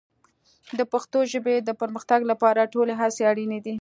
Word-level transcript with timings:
د 0.79 0.81
پښتو 0.91 1.19
ژبې 1.31 1.55
د 1.67 1.69
پرمختګ 1.81 2.19
لپاره 2.31 2.71
ټولې 2.73 2.93
هڅې 3.01 3.21
اړین 3.31 3.51
دي. 3.65 3.69